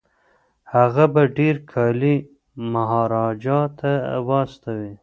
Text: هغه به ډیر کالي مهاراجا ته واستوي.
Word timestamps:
هغه 0.73 1.05
به 1.13 1.23
ډیر 1.37 1.55
کالي 1.71 2.15
مهاراجا 2.73 3.59
ته 3.79 3.91
واستوي. 4.27 4.93